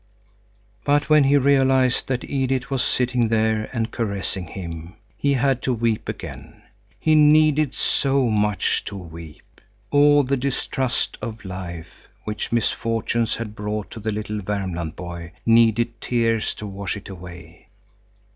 [0.83, 5.73] But when he realized that Edith was sitting there and caressing him, he had to
[5.75, 6.63] weep again.
[6.99, 9.61] He needed so much to weep.
[9.91, 16.01] All the distrust of life which misfortunes had brought to the little Värmland boy needed
[16.01, 17.67] tears to wash it away.